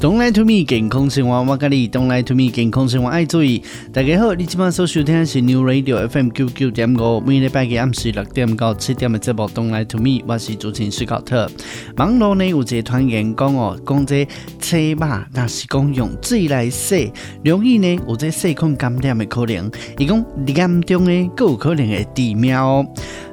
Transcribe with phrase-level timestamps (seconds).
[0.00, 1.86] Don't lie to me，健康生活我教你。
[1.86, 3.62] Don't lie to me，健康生活爱注意。
[3.92, 9.46] 大家好，你今晚所收听的是 New Radio FM 九九点五，每礼拜嘅暗时六点到七点嘅节目。
[9.48, 11.50] Don't lie to me，我是主持人史考特。
[11.98, 14.26] 网络呢有一个传言讲哦，讲这
[14.58, 17.12] 青肉若是讲用水来洗，
[17.44, 19.70] 容易呢有这细菌感染的可能。
[19.98, 22.86] 伊讲严重呢，更有可能会致命哦。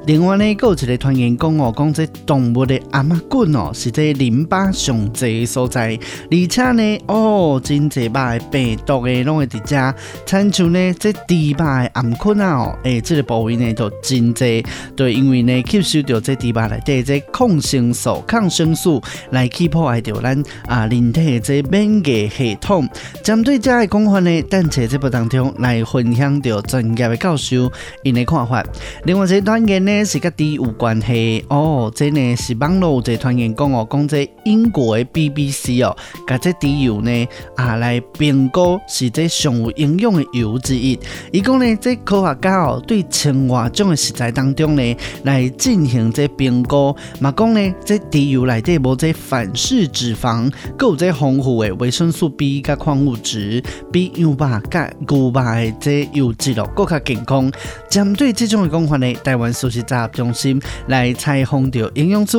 [0.08, 6.00] 另外呢，还有一个传言讲哦，讲这动物的阿妈菌哦，是这淋巴上济的所在，
[6.32, 9.94] 而且呢，哦，真济的病毒的拢会伫遮，
[10.26, 14.66] 亲像呢，这猪肉的鹌鹑啊哦，诶，这个部位呢就真济，
[14.96, 22.88] 对，因为呢吸收到这猪肉内底这抗生素、抗生素来去破坏掉咱啊人体的这免疫系统。
[23.22, 27.70] 针对这个讲法呢，等在这部当中来分享到专业的教授
[28.04, 28.64] 因的看法。
[29.04, 29.97] 另外一个传言呢。
[30.06, 35.96] 是甲猪有关系哦，这呢是网络有一传言讲哦，讲这英国的 BBC 哦，
[36.28, 41.00] 甲这猪油呢啊来评估是这上有营养的油之一。
[41.32, 57.52] 伊讲呢，这科学家哦对千外种的食材当中呢来进行这评估，嘛讲呢这猪油内底无这反式脂肪，阁有这丰富的维生素 B 甲矿物质，比羊肉甲牛肉的这油脂哦阁较健康。
[57.90, 62.38] 针对这种的讲法呢，台湾素食杂中心来采访到营养师，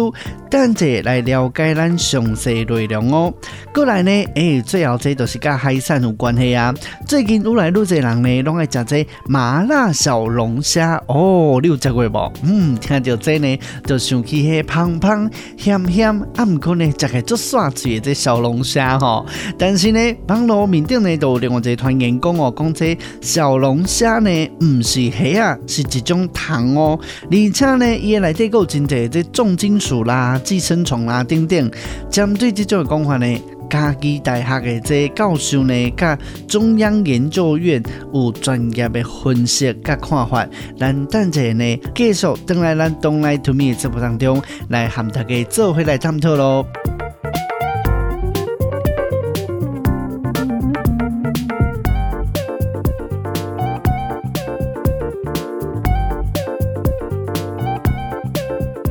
[0.50, 3.32] 等者来了解咱详细内容哦。
[3.74, 6.72] 过来呢，诶、最后这都是跟海产有关系啊。
[7.06, 12.32] 最近愈来愈多人呢，拢爱食这麻辣小龙虾哦，你有食过无？
[12.42, 19.24] 嗯，听到这呢，就想起迄胖胖咸咸，啊，毋过呢，食起足爽脆的这小龙虾吼。
[19.58, 26.98] 但是呢，网络面顶呢，都有另外一个传言讲哦，讲这小龙虾呢，毋是虾啊，是一种糖哦。
[27.38, 31.70] 而且呢，伊个内底有真侪即重金属啦、寄生虫啦等等。
[32.10, 37.80] 针对即种讲法呢，嘉义大学的这教授呢，甲中央研究院
[38.12, 40.44] 有专业的分析甲看法。
[40.76, 46.66] 咱等者呢，继续等来咱 Don't Lie to Me 节目当中来和大家做回来探讨咯。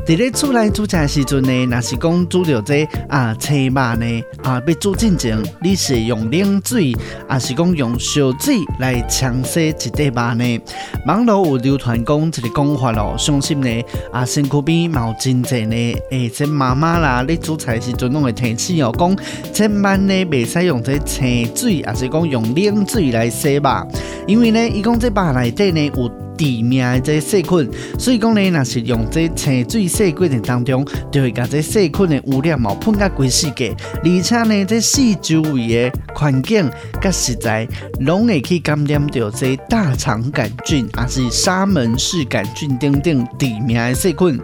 [0.07, 6.95] 伫咧厝内煮菜时阵呢，若是讲煮着这啊青肉呢啊，要煮进前，你是用冷水，
[7.27, 10.61] 还是讲用烧水来冲洗一块肉呢？
[11.05, 19.13] 网络有流传讲一个讲法咯，相信呢啊，身躯边冇真济呢，诶、欸，这妈妈啦，你煮菜时阵拢会提醒哦，讲
[19.51, 23.87] 千万呢袂使用这清水，还是讲用冷水来洗肉，
[24.25, 26.26] 因为呢，伊讲这肉内底呢有。
[26.37, 36.69] 致命的这细菌，所以讲呢，若是用这清水洗过程当中，就会把这细菌的污染哦喷到规世界，而且呢，这四周围的环境
[37.01, 37.67] 甲食材，
[38.01, 44.39] 拢会去感染到这大肠杆菌，还是沙门氏杆菌等等致命的细菌。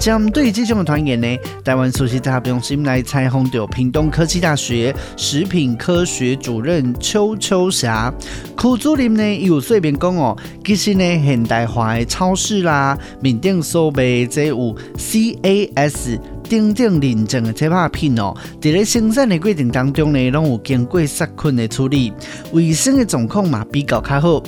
[0.00, 8.12] 针对这种的传言呢，台湾素食杂中心来采访到屏东科技大学食品科学主任邱秋霞，
[8.56, 11.27] 邱主任呢有随便讲哦，其实呢。
[11.28, 22.10] 现代化的超市啦，面顶所卖这有 CAS 顶顶认证的这肉品哦，在咧生产的过程当中呢，拢有经过杀菌的处理，
[22.52, 24.42] 卫生的状况嘛比较较好。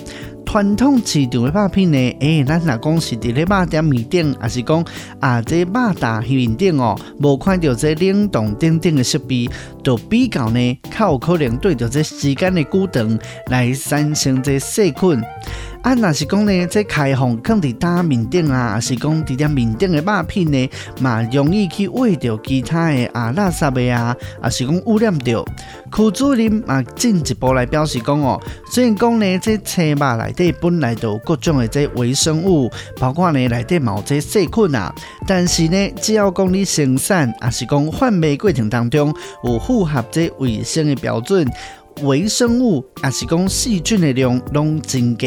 [0.46, 4.84] 传统市场的肉片呢，诶、咱若讲是伫咧肉店面顶，还是讲
[5.20, 9.48] 啊，这肉档面顶哦，无看到这冷冻顶顶的设备，
[9.84, 15.22] 就比较呢，较有可能对着这时间的久长来产生这细菌。
[15.82, 20.70] 啊，若是讲呢，这开放放伫搭面顶啊，是讲伫点面顶的肉片呢，
[21.00, 25.42] 嘛容易去喂着其他的啊垃圾的啊，啊是讲污染着。
[25.90, 28.38] 区主任嘛进一步来表示讲哦，
[28.70, 34.94] 虽然讲呢，这青肉内底本来就有各种的这微生物，包括呢内底某这细菌啊，
[35.26, 39.14] 但是呢，只要讲你生产，啊是讲贩卖过程当中
[39.44, 41.50] 有符合这卫生的标准。
[42.02, 45.26] 微生物也是讲细菌的量拢增加，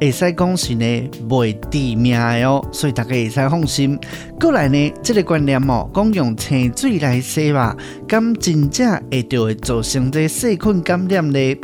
[0.00, 3.98] 会使讲是呢袂致命的哦，所以大家会使放心。
[4.38, 7.76] 过来呢，这个观念哦，讲用清水来洗吧，
[8.08, 11.56] 咁真正会就会造成这细菌感染呢？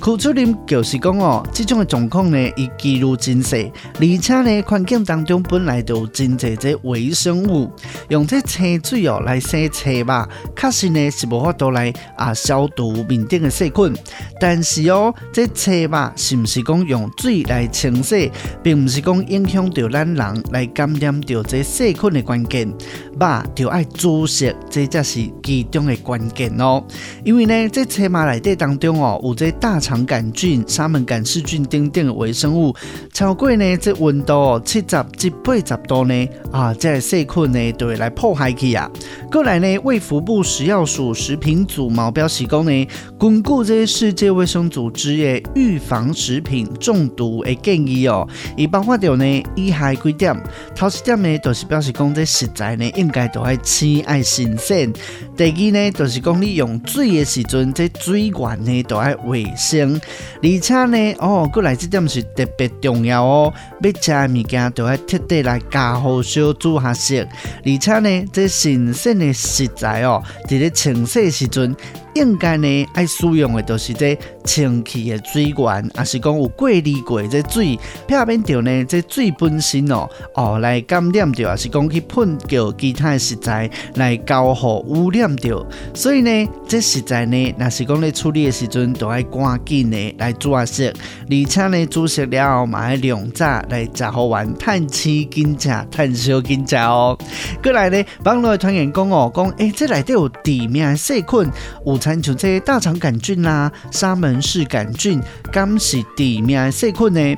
[0.00, 7.70] 苦出啉就是讲哦，这种的状况呢，伊几率真细，而且呢，环境当中本来就有真侪这微生物，
[8.08, 13.94] 用这清水哦来洗车吧，确实呢是无法度来啊消毒面顶的细菌。
[14.40, 18.30] 但是哦，这车吧是毋是讲用水来清洗，
[18.62, 22.72] 并毋是讲影响到咱人来感染到这细菌的关键。
[23.18, 26.82] 吧就爱煮熟，这才是其中的关键哦。
[27.24, 32.74] 因为呢，这菜嘛内底当中哦，有这大肠杆菌、沙门杆氏菌等等的微生物，
[33.12, 38.88] 超过呢这温度七十至八十度呢啊，这细菌呢就会来破坏去啊。
[39.30, 42.88] 过来呢，卫福部食药署食品组毛标示讲呢，
[43.18, 48.26] 巩固这世界卫生组织的预防食品中毒的建议哦，
[48.56, 50.34] 伊包括掉呢以下几点，
[50.76, 54.92] 头一点呢就是表示讲这食材呢应应该都爱清爱新鲜。
[55.34, 59.98] 第二呢就是讲你用水的时阵，这水源呢都爱卫生。
[60.42, 63.52] 而且呢，哦，过来这点是特别重要哦。
[63.82, 67.26] 要吃的物件都要彻底来加好烧煮下食。
[67.64, 71.74] 而且呢，这新鲜的食材哦，在咧清洗时阵。
[72.14, 77.78] 应该呢，爱使用的都是这清气的水源，也是讲有过滤过这水，
[78.08, 85.64] 避免掉呢这水本身哦哦来感染掉，也是讲去喷掉其他的食材来交互污染掉。
[85.94, 90.92] 所以呢，这食材呢，若是讲咧处理的时阵，都爱赶紧的来煮下食，
[91.30, 97.16] 而且呢，煮熟了后嘛爱凉炸来食好玩，趁钱紧食，趁烧紧食哦。
[97.62, 101.48] 过来呢，网络的传言讲哦，讲诶、欸，这内底有致命细菌，
[101.86, 101.96] 有。
[102.08, 105.20] 像这些大肠杆菌啦、沙门氏杆菌，
[105.52, 107.36] 敢是致命细菌呢？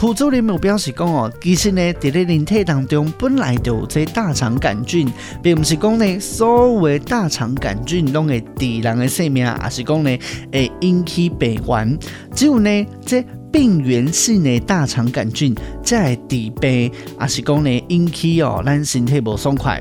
[0.00, 5.06] 苦主任有表示讲哦，其实呢，在咧人体当中本来就有这大肠杆菌，
[5.42, 10.18] 并不是讲呢，所有的大肠杆菌拢会致人的性命，而是讲呢，
[10.50, 11.98] 会引起病源。
[12.34, 15.54] 只有呢，这病原性的大肠杆菌
[15.84, 19.78] 才会致病，而是讲呢，引起哦，咱身体不爽快。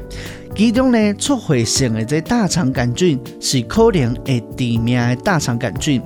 [0.54, 6.02] 其中呢，促血性的这大肠杆菌是可能会致命的大肠杆菌。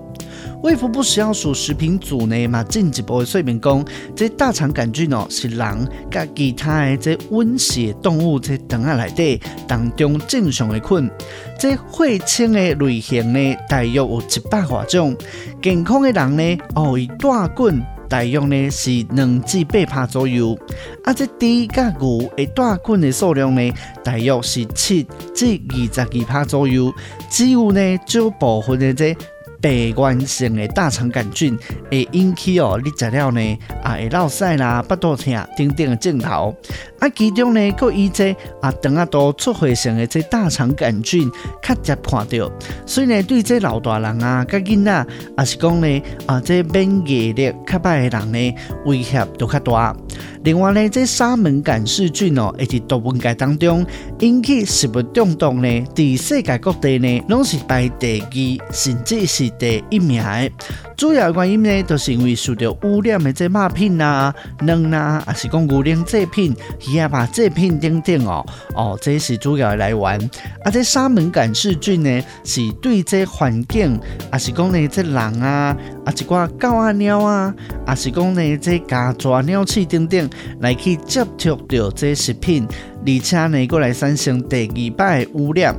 [0.63, 11.11] 胃福部食药署食品组呢嘛进一步的说明讲，这大肠杆菌哦是人甲其他的这温血动物在肠仔内底当中正常的菌。
[11.59, 15.13] 这血清的类型呢大约有一百多种，
[15.61, 17.83] 健康的人呢哦以大菌。
[18.09, 20.55] 大约呢是两至八趴左右，
[21.03, 23.73] 啊，这猪甲牛的大菌的数量呢，
[24.03, 26.93] 大约是七至二十二趴左右，
[27.27, 29.17] 只有呢少部分的这。
[29.63, 31.57] 病原性的大肠杆菌
[31.89, 36.53] 会引起哦，你食了呢啊会落屎啦、腹肚痛等等的症头。
[36.99, 41.31] 啊，其中呢，佫以这啊肠仔肚出血性的这大肠杆菌
[41.61, 42.51] 较常看到，
[42.85, 45.07] 所以呢，对这老大人啊、甲囡仔，
[45.37, 48.55] 也是讲呢啊，这免疫力较歹的人呢，
[48.85, 49.95] 威胁都较大。
[50.43, 53.85] 另外呢，这沙门杆氏菌哦，会伫动物界当中
[54.19, 60.51] 引起食物中毒呢，伫世界各地呢，拢是排第二，甚至是第一名的。
[60.97, 66.55] 主要原因呢，就是因为受到污染的这肉品啊、卵啊，还是讲牛奶制品、
[66.87, 68.45] 鱼啊吧制品等等哦。
[68.75, 70.29] 哦，这是主要的来源。
[70.63, 73.99] 啊，这沙门杆氏菌呢，是对这环境，
[74.29, 77.53] 还是讲呢这人啊，啊一寡狗啊、猫啊，
[77.85, 80.29] 啊是讲呢这家雀鸟鼠等等。
[80.59, 82.65] 来去接触到这食品，
[83.05, 85.75] 而且呢，过来产生第二摆污染。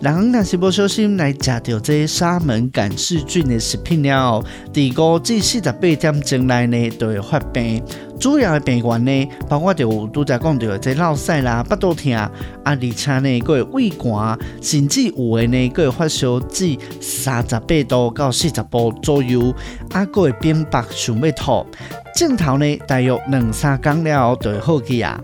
[0.00, 7.82] 人若是不小心来食到这沙门杆氏菌的食品了，第五至四十八点钟内呢，都会发病。
[8.20, 12.30] 主要的病源呢，包括着拄则讲到这落屎啦、腹肚痛啊，
[12.64, 19.54] 而且呢，个胃寒，甚至有的呢，个发烧至三十八度到四十度左右，
[19.90, 21.66] 啊，个会变白想要吐。
[22.14, 25.20] 镜头呢，大约两三天了后就会好去啊。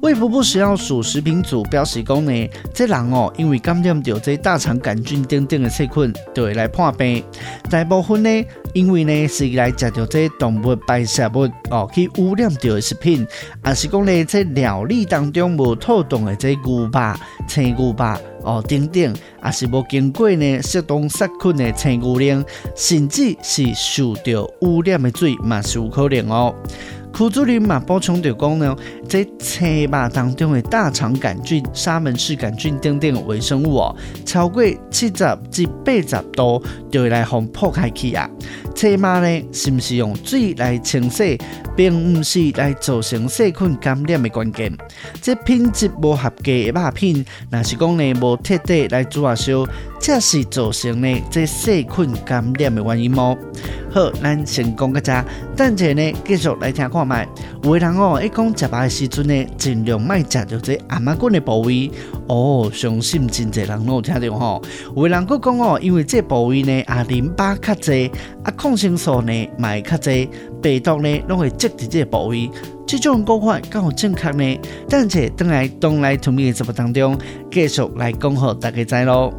[0.00, 7.24] 卫福部食药署食品组表示讲呢，这人哦，因为感染到这大肠杆菌等等的细菌，就会来破病。
[7.68, 13.26] 大部分呢，因为呢是来食到这动物排泄物哦，去污染到的食品，
[13.66, 19.02] 也是讲呢，这料理当中无妥当的这牛排、青牛排哦等等，
[19.44, 22.44] 也是无经过呢适当杀菌的青牛奶，
[22.76, 26.54] 甚至是受到污染的水，嘛是有可能哦。
[27.12, 28.76] 副主任嘛补充着讲呢，
[29.08, 38.30] 在菜肉当中的大肠杆菌、沙门氏杆菌等等微生物哦，超过七十至八十度就会来互破开去啊。
[38.78, 41.36] 切肉呢，是不是用水来清洗，
[41.74, 44.72] 并不是来造成细菌感染的关键。
[45.20, 49.66] 这品质无合格的肉品，若是讲呢无彻底来煮下烧，
[50.00, 53.36] 才是造成呢这细菌感染的原因么？
[53.90, 55.24] 好，咱先讲个这，
[55.56, 57.26] 等下呢继续来听看卖。
[57.64, 61.90] 有的人哦，一讲食肉的时阵呢，尽量莫食到这頷仔骨的部位。
[62.28, 64.62] 哦，相信真侪人拢有听到吼。
[64.94, 68.12] 有的人佫讲哦，因为这部位呢啊淋巴较侪，
[68.44, 70.28] 啊抗生素呢买较侪，
[70.60, 72.50] 病毒呢拢会积伫这个部位。
[72.86, 74.60] 这种讲法够有正确呢？
[74.90, 77.16] 等下等来东来 to me 的节目当中，
[77.50, 79.32] 继续来讲互大家知咯。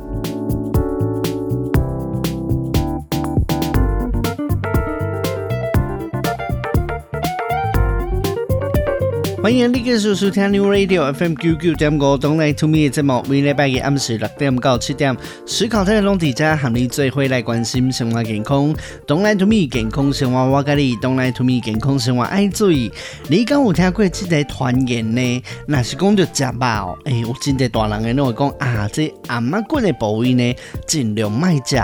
[9.49, 18.71] 欢迎你继续收听 New Radio FM 九九点五，Don't Lie to Me 的节目，每礼拜日暗时六点到七点，思考这个拢在这，和你做伙来关心生活健康。
[19.07, 22.91] Don't Lie to Me 健康生活我甲你，Don't Lie to Me 健康生活爱注意。
[23.27, 25.43] 你敢有听过这个传言呢？
[25.65, 31.75] 若是讲着食肉，诶、有真侪大人诶，拢会讲啊，这頷仔骨的部位呢，尽量莫食，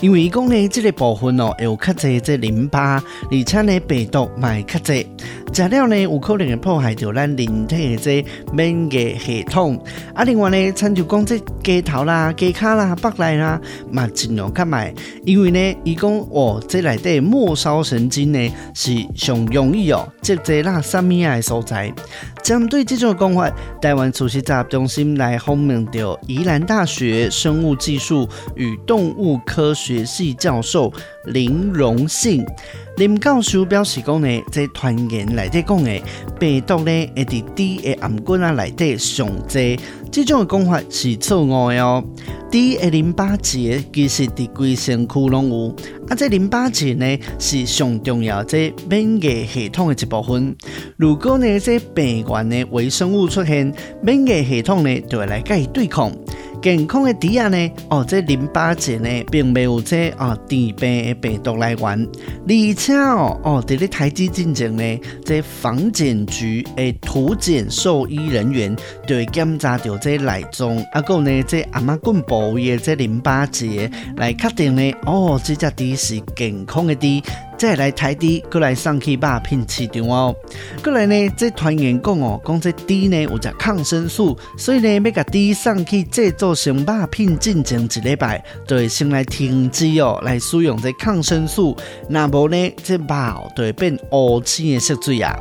[0.00, 3.00] 因为伊讲呢，这个部分哦，会有较侪这淋巴，
[3.30, 5.06] 而且呢，病毒嘛会较侪。
[5.54, 9.82] 食了呢，有可能会破坏到咱人体的这免疫系统。
[10.14, 14.92] 啊，另外呢，亲像讲这鸡头啦、鸡脚啦、腹内啦，嘛尽量较卖，
[15.24, 21.92] 因为呢，伊讲哦，这内底末梢神经呢是上容易哦，积在那什么样的所在。
[22.42, 30.92] 针对这种讲法，台湾慈济杂中心来访问到宜兰大学生物技术与动物科学系教授
[31.26, 32.44] 林荣信。
[32.96, 36.02] 林教授表示讲呢，这传言内底讲的
[36.38, 39.78] 病毒呢，会伫猪的頷骨啊内底上侪，
[40.12, 42.04] 这种讲法是错误的哦。
[42.50, 45.74] 第一淋巴结其实伫规身躯拢有，
[46.06, 50.54] 啊，这淋巴结呢是上重要这免疫系统的一部分。
[50.98, 56.12] 如果呢这病原的微生物出现，免疫系统呢就会来甲伊对抗。
[56.62, 57.70] 健康的猪仔呢？
[57.90, 62.08] 哦，这淋巴结呢，并没有这啊猪病的病毒来源，
[62.46, 68.74] 而且哦哦，在咧台机进前呢，这防检局的土检兽医人员
[69.08, 77.06] 就会检查到这内脏，啊，个呢这阿妈棍部位的这淋巴结来确定呢，哦，这只猪是健康的猪。
[77.62, 80.34] 再来台地，过来送去肉品市场哦。
[80.82, 91.76] 过来呢，这传言讲哦，讲这猪呢有只抗生素，所以呢，要甲猪送去制作成肉品进前一礼拜，就会先来停止哦，来使用这抗生素。
[92.08, 95.32] 那么呢，这肉就会变乌青的色水啊。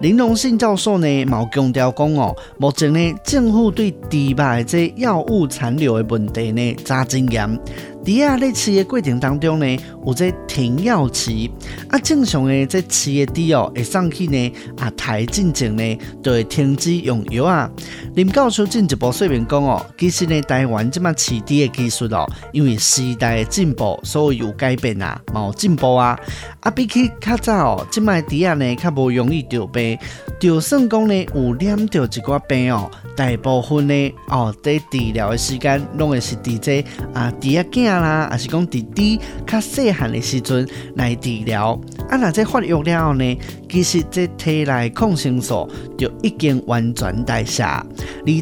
[0.00, 7.56] 林荣信教授呢，毛强调讲哦，目前呢，政府对猪肉的这药物残留的问题呢，查真严。
[8.04, 11.50] 猪啊，在饲的过程当中呢，有这停药期
[11.88, 11.98] 啊。
[11.98, 17.70] 正常的这饲的猪哦，会上去呢啊台进前呢，就会停止用药啊。
[18.14, 26.18] 林教授进一步说明讲哦，其实呢，台湾这么饲猪的技术哦，因为时代的进步，所以有改变啊，冇进步啊。
[26.60, 29.98] 啊，比起较早哦，这么猪啊呢，较无容易得病。
[30.40, 41.78] 就算讲呢，有染到一寡病哦，大部分呢哦，在治疗的时间，拢会是伫这啊猪仔囝啦，还是讲弟弟较细汉的时阵来治疗。
[42.08, 47.84] 啊，那这发育了后呢，其实这体内抗生素就已经完全代谢，而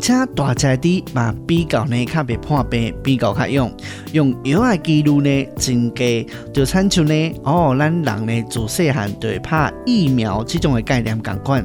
[0.00, 3.72] 且大只猪嘛比较呢较袂破病，比较较用，
[4.12, 6.04] 用药的几率呢增加，
[6.52, 11.64] 就亲像呢哦，咱人呢自细汉就会拍疫苗这种的概念共款。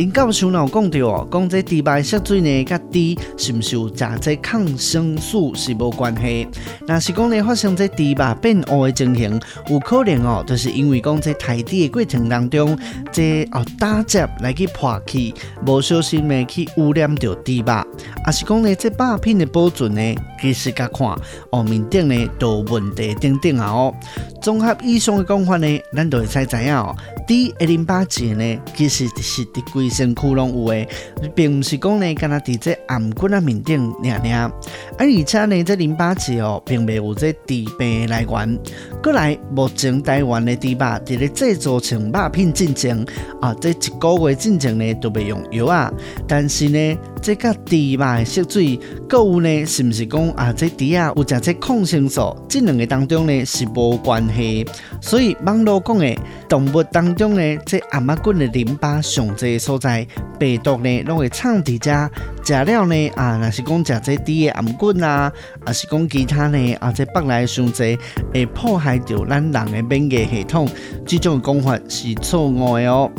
[0.00, 2.98] 林教授有讲到哦，讲这猪排色水呢，甲猪
[3.36, 6.48] 是毋是有食这抗生素是无关系。
[6.88, 9.38] 若是讲呢，发生这猪排变乌的情形，
[9.68, 12.78] 有可能哦，就是因为讲这台猪的过程当中，
[13.12, 15.34] 这哦打结来去破去，
[15.66, 17.84] 无小心的去污染到猪排，
[18.24, 21.08] 也是讲呢，这肉品的保存呢，其实甲看
[21.50, 23.94] 哦面顶呢都有问题等等啊哦。
[24.40, 26.94] 综合以上的讲法呢，咱都会使知影哦。
[27.28, 30.88] 猪的淋巴结呢，其实是伫规身躯拢有诶，
[31.34, 34.30] 并毋是讲呢，干那伫这頷骨啊面顶尔尔。
[34.30, 34.52] 啊，
[34.98, 38.58] 而且呢，这淋巴结哦，并未有这猪病来源。
[39.02, 42.98] 过来，目前台湾的猪肉伫咧制作成肉品进前
[43.40, 45.92] 啊，这一个月进前呢，都未用药啊。
[46.26, 50.52] 但是呢，这个猪肉的色水，购有呢是不是讲啊？
[50.52, 54.66] 这猪啊有食这抗生素，这两个当中呢是无关系。
[55.00, 56.16] 所以网络讲的
[56.48, 60.06] 动物当中呢，这亚麻菌的淋巴上济所在，
[60.38, 62.10] 病毒呢拢会藏伫遮。
[62.42, 65.32] 食了呢啊，若是讲食这猪的亚麻菌啊，
[65.66, 67.98] 啊是讲其他呢啊，这腹内伤济
[68.32, 70.66] 会破坏掉咱人的免疫系统，
[71.06, 73.10] 这种讲法是错误的哦。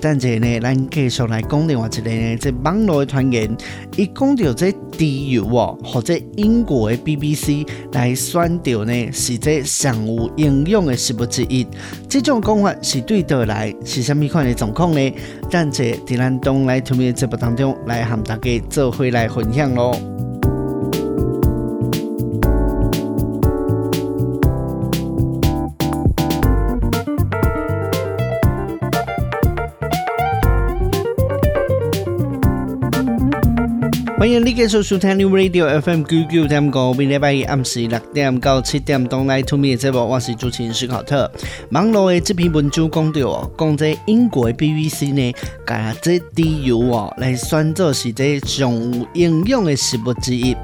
[0.00, 3.54] 但这呢，咱继续来讲另外一个呢，这网络的传言，
[3.96, 11.66] 一讲到这猪油哦，或者英国的 BBC 来选掉呢，是这上有营养的食物之一。
[12.08, 15.14] 这种讲法是对倒来，是虾米款的状况呢？
[15.50, 19.94] 但这在咱东来 to me 节目当中来和大家做回来分享咯。
[34.26, 41.30] 欢迎你继续收听 New Radio FM 九九点五，每礼拜一暗时六点到七点，东来 to me 这部，我是主持人史考特。
[41.70, 45.32] 网络的这篇文章讲到哦，讲这英国的 BBC 呢，
[45.64, 50.56] 把这猪油哦来选择是这上有营养的食物之一。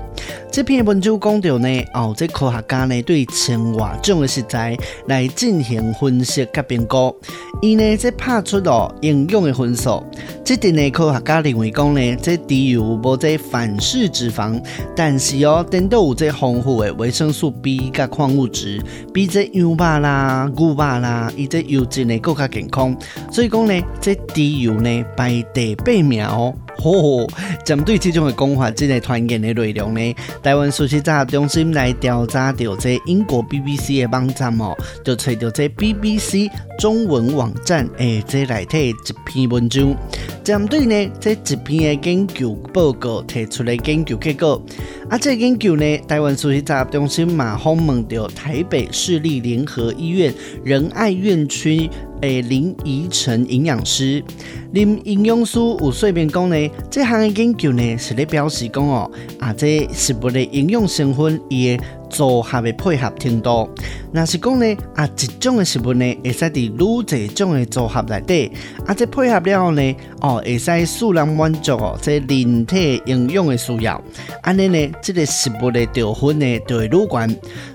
[0.50, 4.76] 这篇文章讲到呢，哦，这科学家呢对千外种的食材
[5.07, 7.16] 来进行分析甲评估，
[7.62, 10.04] 伊呢则拍出了营养的分数。
[10.45, 14.62] 这点呢科学家认为讲呢，这猪油无这反式脂肪，
[14.95, 18.78] 但是哦，颠倒有这丰富的维生素 B 甲矿物质，
[19.14, 22.95] 比这羊肉啦、牛肉啦，伊这油脂呢更加健康。
[23.31, 26.54] 所以讲呢，这猪油呢排第八名哦。
[26.79, 27.26] 吼，
[27.64, 39.95] 针对这种的讲法，这个传言的内容呢，台湾事实查中心来调查到这英国 BBC 的网站哦，就找到这 BBC 中文网站诶，这内底一篇文章，
[40.43, 44.61] 针对呢这一篇的研究报告提出的研究结果。
[45.09, 50.33] 啊，这研究呢，台湾事实查中心马上问到台北市立联合医院
[50.64, 51.88] 仁爱院区。
[52.23, 54.23] 诶，林怡晨营养师，
[54.71, 59.11] 林营养师有说明讲呢，这项的研究呢是咧表示讲哦，
[59.41, 63.69] 啊，这食物的营养成分伊的组合的配合程度，
[64.12, 68.52] 那是讲呢，啊，一种的食物呢会使伫愈侪种的组合内底，
[68.87, 74.00] 啊，这配合了后呢，哦，会使使人满足哦，这人体营养的需要，
[74.42, 77.26] 安尼呢，这个食物的得分呢就会愈高，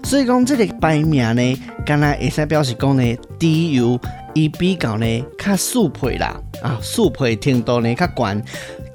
[0.03, 3.99] 所以讲这个排名呢，敢若会使表示讲呢，猪油。
[4.33, 8.43] 伊比较呢较素配啦，啊，素配程度呢较悬，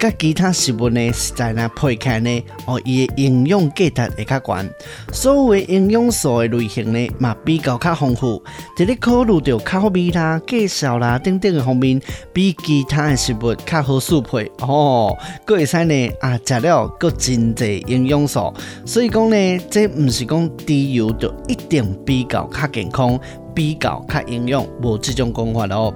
[0.02, 4.68] 甲其他食物呢实在呢配起呢，哦，伊的营养价值会较悬，
[5.12, 8.42] 所有的营养素的类型呢嘛比较较丰富，
[8.76, 12.00] 伫咧考虑到口味啦、介绍啦等等的方面，
[12.32, 18.52] 比其他的食物较好素配哦，阁会使呢啊食了阁真侪营养素，
[18.84, 23.16] 所以讲呢，这毋是讲猪油就一定比较较健康。
[23.54, 25.94] 比较较营养，无这种讲法咯。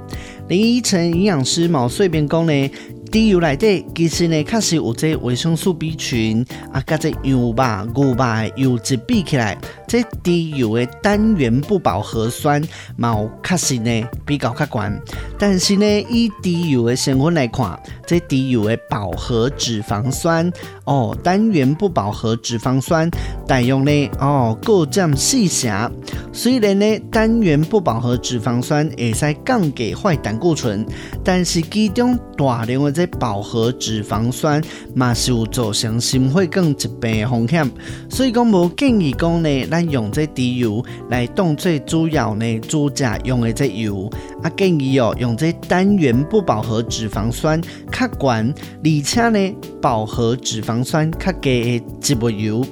[0.49, 2.71] 林依晨营养师毛遂边讲呢，
[3.11, 7.55] 猪油内底其实呢，确实有这维生素 B 群啊，甲这羊肉、
[7.95, 12.63] 牛肉油脂比起来，这猪油的单元不饱和酸
[12.97, 15.01] 毛确实呢比较较悬。
[15.39, 20.51] 但是呢，以猪油的成分来看，这猪油的饱和脂肪酸
[20.85, 23.09] 哦，单元不饱和脂肪酸
[23.47, 25.91] 大约呢哦，各占四成。
[26.33, 30.85] 虽然呢，单元不饱和脂肪酸会使降低坏胆固醇，
[31.25, 34.63] 但是其中大量的这饱和脂肪酸
[34.95, 37.71] 嘛是有造成心血管疾病的风险。
[38.11, 44.11] 所以讲无建议讲呢，咱用这猪油来当做主要呢煮食用的这油，
[44.43, 45.15] 啊建议哦。
[45.19, 52.65] 用这单元不饱和脂肪酸较悬，而且呢饱和脂肪酸较低的植物油，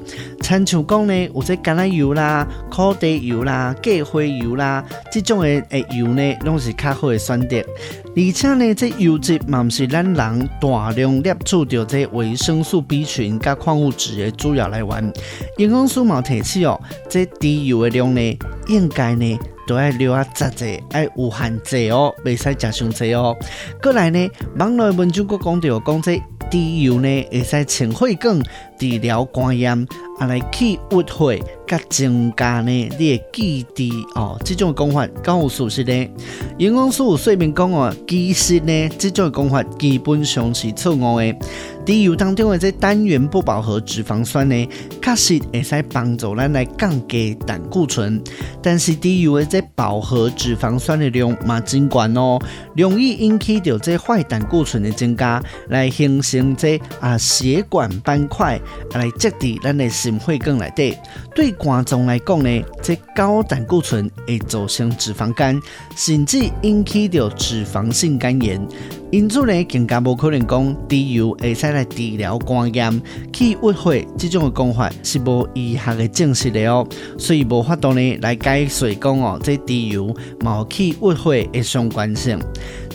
[0.44, 7.56] 亲像讲呢有这橄榄油啦、烤地油啦、芥花油啦，这种的诶油呢，拢是较好的选择。
[8.14, 15.12] 而且呢，这油脂嘛毋是咱人大量摄取到这维生素 B 群加矿物质的主要来源。
[15.56, 16.78] 营养师嘛提醒哦，
[17.08, 19.38] 这猪油的量呢，应该呢。
[19.66, 23.34] 都要留啊，杂者爱有限制哦，袂使食伤济哦。
[23.82, 24.28] 过来呢，
[24.58, 26.18] 网络文章阁讲到讲这
[26.50, 28.38] 猪油呢会使清血管，
[28.90, 29.86] 治疗肝炎，
[30.18, 34.38] 啊来去郁血，甲增加呢你的记忆哦。
[34.44, 36.10] 这种讲法够有属实呢？
[36.58, 41.34] 营养师有说明讲哦，其实呢，这种讲法基本上是错误的。
[41.86, 44.68] 猪油当中的这单元不饱和脂肪酸呢，
[45.02, 48.22] 确实会使帮助咱来降低胆固醇，
[48.62, 52.40] 但是猪油的这饱和脂肪酸的量嘛真高哦，
[52.74, 58.58] 容易引起到这坏胆固醇的增加，来形成这啊血管斑块，
[58.94, 60.96] 来积在咱的心血管内底。
[61.34, 65.60] 对肝脏来讲呢，这高胆固醇会造成脂肪肝，
[65.96, 68.60] 甚至引起到脂肪性肝炎。
[69.10, 82.40] 因此呢，更加无可能讲猪油会使来治疗肝炎、去郁血这种的讲法是无医学的证实的哦，所以无法度呢来解释讲哦，这猪油冇去郁血的相关性。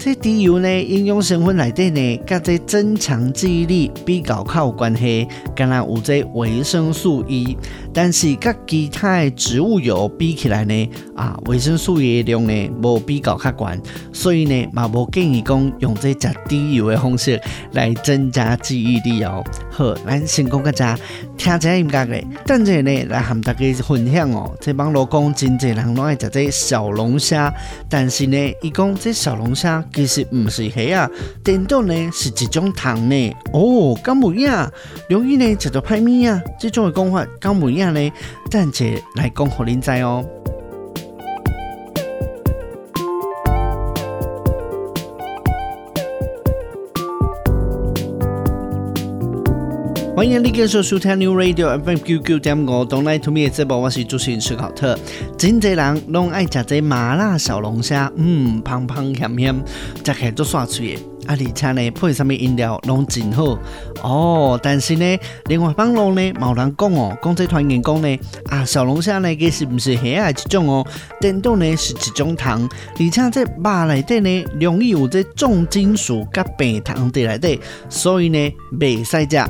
[0.02, 7.58] 这猪油呢，应用成分内底呢，甲这增强记忆力比较靠有关系，敢若有这维生素 E，
[7.94, 13.82] 但是甲其他的植物油比起来呢，啊，维生素 E 的量呢无比较较悬，
[14.14, 17.40] 所以呢，嘛无建议讲用这食猪油的方式
[17.74, 19.44] 来增加记忆力哦。
[19.80, 20.84] 好，咱先讲个只
[21.38, 24.54] 听者音乐嘞，等者呢来和大家分享哦。
[24.60, 27.50] 这网络讲真济人拢爱食这小龙虾，
[27.90, 29.82] 但是呢，伊讲这小龙虾。
[29.94, 31.10] 其实不是虾啊，
[31.46, 33.34] 顶多呢是一种糖呢。
[33.54, 34.70] 哦，咁不一样，
[35.08, 36.44] 容易呢吃到歹物啊。
[36.60, 38.12] 这种的讲法咁不一样呢，
[38.52, 38.84] 等者
[39.16, 40.26] 来讲互恁知哦。
[50.20, 55.00] 欢迎你继续收听 New Radio FM 九九点五，Don't Lie to Me 的节目，我是主持人史考特。
[55.38, 59.64] 真济人拢爱食这麻辣小龙虾，嗯，香香咸咸，
[60.04, 61.02] 食起来都爽脆的。
[61.26, 63.58] 而且呢，配什么饮料拢真好
[64.04, 64.60] 哦。
[64.62, 70.86] 但是呢，另外网络呢，冇人讲哦，讲这团员讲呢，啊，小龙虾呢，其实不是虾啊，这种哦，
[71.22, 79.50] 电动呢是一种糖，而且这肉内底呢，容易有这重金属甲白糖在内底，所以呢，袂使食。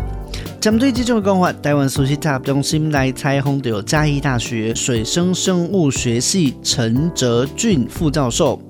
[0.59, 8.61] 针对这种讲法，台湾首席杂中心来采访的嘉义大学水生生物学系陈哲俊副教授。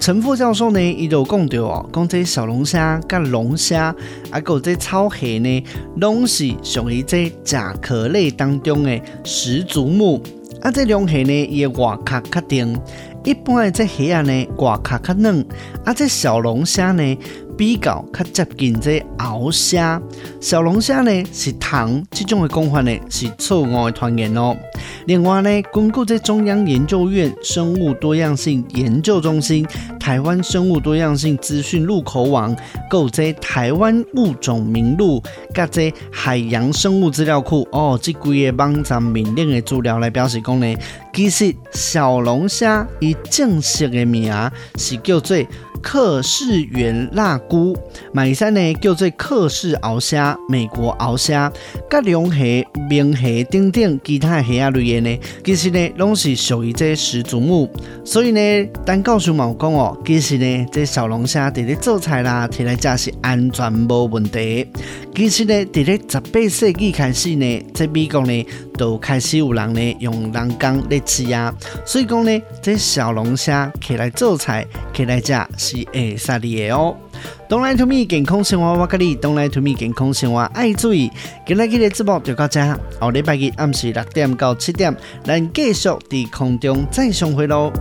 [0.00, 3.94] 陈副教授呢，伊就讲到哦，讲这小龙虾、甲龙虾，
[4.32, 5.64] 啊，搁这草虾呢，
[5.98, 10.20] 拢是属于这甲壳类当中的始祖目。
[10.60, 12.76] 啊，这龙虾呢，伊外壳较硬，
[13.24, 15.46] 一般的这虾啊呢，外壳较嫩。
[15.84, 17.16] 啊，这小龙虾呢。
[17.58, 20.00] 比较较接近这鳌虾，
[20.40, 24.56] 小龙虾呢是糖，这种的讲法呢是错误的传言哦。
[25.06, 29.66] 另外呢，根据这中央研究院生物多样性研究中心、
[29.98, 32.54] 台湾生物多样性资讯入口网，
[32.88, 35.20] 购这台湾物种名录，
[35.52, 38.18] 甲这海洋生物资料库哦，这几
[38.52, 40.76] 个网站面顶的资料来表示讲呢，
[41.18, 44.32] 其实小龙虾伊正式的名
[44.76, 45.36] 是叫做。
[45.80, 47.72] 克氏原辣菇，
[48.12, 51.50] 马山呢叫做克氏鳌虾、美国鳌虾、
[51.88, 52.44] 甲龙虾、
[52.90, 57.70] 明虾等等其他虾啊类的呢，其实呢拢是属于这始祖目。
[58.04, 64.66] 所以呢，单告诉毛讲哦，其实呢这小龙虾在咧做菜啦，摕来食是安全无问题。
[65.14, 71.52] 其实呢，在咧十八世纪开始呢，在美国呢都开始有人呢用人工来是啊。
[71.84, 75.32] 所以讲呢，这小龙虾起来做菜，起来食。
[75.56, 76.94] 是会杀你的哦。
[77.48, 79.16] Don't lie to me，健康生活我跟你。
[79.16, 81.10] Don't lie to me，健康生活爱注意。
[81.46, 84.94] 今日的直播就到这，下礼拜日暗时六点到七点，
[85.24, 87.72] 咱继续在空中再相会喽。